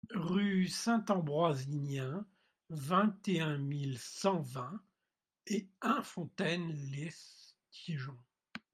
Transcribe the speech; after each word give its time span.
Rue 0.15 0.65
Saint-Ambrosinien, 0.67 2.25
vingt 2.71 3.19
et 3.27 3.39
un 3.39 3.59
mille 3.59 3.99
cent 3.99 4.39
vingt 4.41 4.81
et 5.45 5.67
un 5.83 6.01
Fontaine-lès-Dijon 6.01 8.17